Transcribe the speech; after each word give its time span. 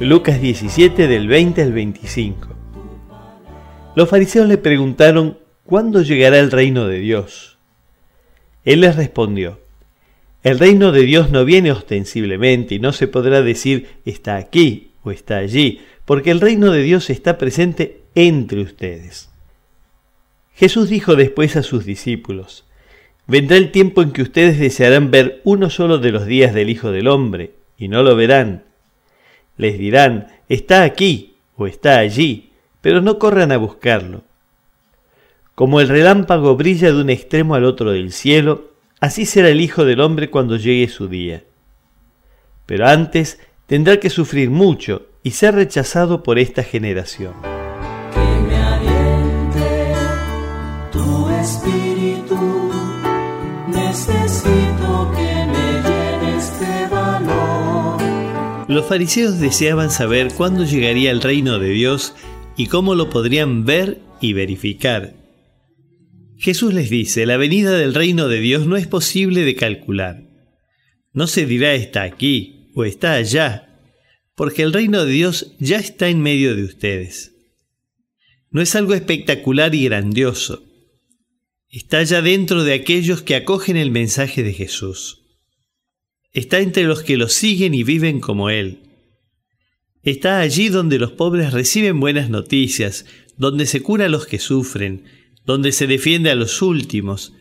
Lucas 0.00 0.40
17 0.40 1.06
del 1.06 1.28
20 1.28 1.62
al 1.62 1.72
25. 1.72 2.48
Los 3.94 4.08
fariseos 4.08 4.48
le 4.48 4.58
preguntaron, 4.58 5.38
¿cuándo 5.64 6.02
llegará 6.02 6.40
el 6.40 6.50
reino 6.50 6.88
de 6.88 6.98
Dios? 6.98 7.58
Él 8.64 8.80
les 8.80 8.96
respondió, 8.96 9.60
el 10.42 10.58
reino 10.58 10.90
de 10.90 11.02
Dios 11.02 11.30
no 11.30 11.44
viene 11.44 11.70
ostensiblemente 11.70 12.74
y 12.74 12.80
no 12.80 12.92
se 12.92 13.06
podrá 13.06 13.42
decir 13.42 13.86
está 14.04 14.34
aquí 14.34 14.90
o 15.04 15.12
está 15.12 15.36
allí, 15.36 15.80
porque 16.04 16.32
el 16.32 16.40
reino 16.40 16.72
de 16.72 16.82
Dios 16.82 17.08
está 17.08 17.38
presente 17.38 18.00
entre 18.16 18.62
ustedes. 18.62 19.30
Jesús 20.56 20.88
dijo 20.88 21.14
después 21.14 21.54
a 21.54 21.62
sus 21.62 21.84
discípulos, 21.84 22.64
Vendrá 23.28 23.56
el 23.56 23.70
tiempo 23.70 24.02
en 24.02 24.10
que 24.10 24.22
ustedes 24.22 24.58
desearán 24.58 25.12
ver 25.12 25.40
uno 25.44 25.70
solo 25.70 25.98
de 25.98 26.10
los 26.10 26.26
días 26.26 26.52
del 26.52 26.68
Hijo 26.68 26.90
del 26.90 27.06
Hombre, 27.06 27.52
y 27.78 27.86
no 27.86 28.02
lo 28.02 28.16
verán. 28.16 28.64
Les 29.56 29.78
dirán, 29.78 30.28
está 30.48 30.82
aquí 30.82 31.36
o 31.56 31.66
está 31.66 31.98
allí, 31.98 32.52
pero 32.80 33.00
no 33.00 33.18
corran 33.18 33.52
a 33.52 33.56
buscarlo. 33.56 34.22
Como 35.54 35.80
el 35.80 35.88
relámpago 35.88 36.56
brilla 36.56 36.92
de 36.92 37.00
un 37.00 37.10
extremo 37.10 37.54
al 37.54 37.64
otro 37.64 37.92
del 37.92 38.12
cielo, 38.12 38.72
así 39.00 39.24
será 39.24 39.48
el 39.48 39.60
Hijo 39.60 39.84
del 39.84 40.00
Hombre 40.00 40.28
cuando 40.28 40.56
llegue 40.56 40.88
su 40.88 41.06
día. 41.06 41.44
Pero 42.66 42.86
antes 42.86 43.38
tendrá 43.66 43.98
que 43.98 44.10
sufrir 44.10 44.50
mucho 44.50 45.06
y 45.22 45.30
ser 45.30 45.54
rechazado 45.54 46.22
por 46.22 46.38
esta 46.38 46.62
generación. 46.62 47.34
Que 48.12 48.40
me 48.40 48.56
aliente 48.56 49.94
tu 50.90 51.28
espíritu, 51.30 52.70
Los 58.74 58.86
fariseos 58.86 59.38
deseaban 59.38 59.88
saber 59.88 60.32
cuándo 60.34 60.64
llegaría 60.64 61.12
el 61.12 61.22
reino 61.22 61.60
de 61.60 61.70
Dios 61.70 62.12
y 62.56 62.66
cómo 62.66 62.96
lo 62.96 63.08
podrían 63.08 63.64
ver 63.64 64.00
y 64.20 64.32
verificar. 64.32 65.14
Jesús 66.36 66.74
les 66.74 66.90
dice, 66.90 67.24
la 67.24 67.36
venida 67.36 67.70
del 67.78 67.94
reino 67.94 68.26
de 68.26 68.40
Dios 68.40 68.66
no 68.66 68.76
es 68.76 68.88
posible 68.88 69.42
de 69.42 69.54
calcular. 69.54 70.24
No 71.12 71.28
se 71.28 71.46
dirá 71.46 71.74
está 71.74 72.02
aquí 72.02 72.72
o 72.74 72.84
está 72.84 73.12
allá, 73.12 73.80
porque 74.34 74.62
el 74.62 74.72
reino 74.72 75.04
de 75.04 75.12
Dios 75.12 75.54
ya 75.60 75.76
está 75.76 76.08
en 76.08 76.20
medio 76.20 76.56
de 76.56 76.64
ustedes. 76.64 77.32
No 78.50 78.60
es 78.60 78.74
algo 78.74 78.94
espectacular 78.94 79.72
y 79.76 79.84
grandioso. 79.84 80.64
Está 81.68 82.02
ya 82.02 82.22
dentro 82.22 82.64
de 82.64 82.72
aquellos 82.72 83.22
que 83.22 83.36
acogen 83.36 83.76
el 83.76 83.92
mensaje 83.92 84.42
de 84.42 84.52
Jesús. 84.52 85.23
Está 86.34 86.58
entre 86.58 86.82
los 86.82 87.04
que 87.04 87.16
lo 87.16 87.28
siguen 87.28 87.74
y 87.74 87.84
viven 87.84 88.20
como 88.20 88.50
Él. 88.50 88.80
Está 90.02 90.40
allí 90.40 90.68
donde 90.68 90.98
los 90.98 91.12
pobres 91.12 91.52
reciben 91.52 92.00
buenas 92.00 92.28
noticias, 92.28 93.06
donde 93.38 93.66
se 93.66 93.82
cura 93.82 94.06
a 94.06 94.08
los 94.08 94.26
que 94.26 94.40
sufren, 94.40 95.04
donde 95.46 95.70
se 95.70 95.86
defiende 95.86 96.30
a 96.30 96.34
los 96.34 96.60
últimos, 96.60 97.32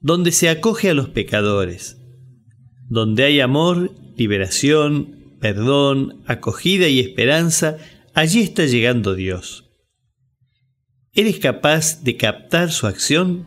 donde 0.00 0.32
se 0.32 0.50
acoge 0.50 0.90
a 0.90 0.94
los 0.94 1.08
pecadores, 1.08 1.96
donde 2.88 3.24
hay 3.24 3.40
amor, 3.40 3.90
liberación, 4.16 5.36
perdón, 5.40 6.22
acogida 6.26 6.88
y 6.88 7.00
esperanza, 7.00 7.78
allí 8.12 8.42
está 8.42 8.66
llegando 8.66 9.14
Dios. 9.14 9.70
¿Eres 11.14 11.38
capaz 11.38 12.02
de 12.02 12.16
captar 12.18 12.70
su 12.70 12.86
acción? 12.86 13.46